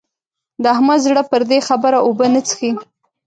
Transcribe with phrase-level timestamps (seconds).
[0.61, 2.71] د احمد زړه پر دې خبره اوبه نه څښي.